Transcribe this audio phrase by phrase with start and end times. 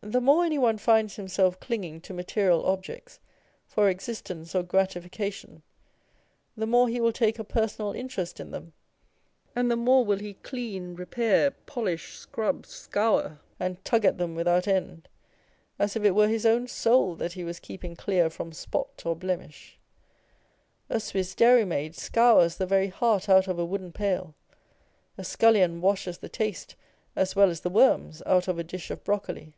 [0.00, 3.18] The more any one finds himself clinging to material objects
[3.66, 5.60] for existence or gratification,
[6.56, 8.74] the more he will take a personal interest in them,
[9.56, 14.68] and the more will he clean, repair, polish, scrub, scour, and tug at them without
[14.68, 15.08] end,
[15.80, 19.16] as if it were his own soul that he was keeping clear from spot or
[19.16, 19.80] blemish.
[20.88, 24.36] A Swiss dairymaid scours the very heart out of a wooden pail;
[25.18, 26.76] a scullion washes the taste
[27.16, 29.54] as well as the worms out of a dish of brocoli.